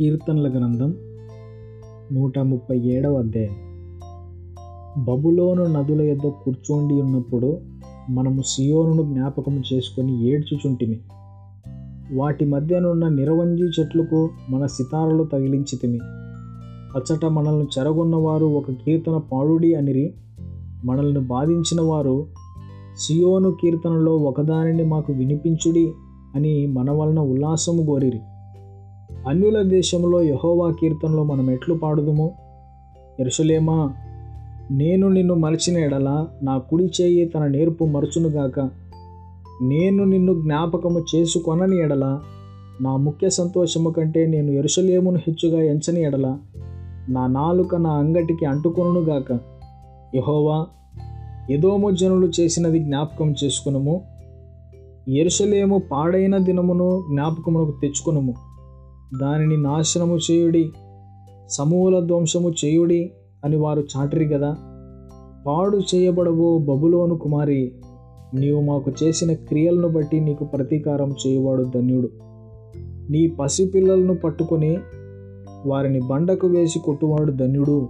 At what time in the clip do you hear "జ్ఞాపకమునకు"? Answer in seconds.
57.10-57.74